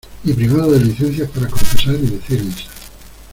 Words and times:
y 0.23 0.33
privado 0.33 0.71
de 0.71 0.79
licencias 0.79 1.29
para 1.29 1.47
confesar 1.47 1.93
y 1.93 2.07
decir 2.17 2.43
misa. 2.43 2.71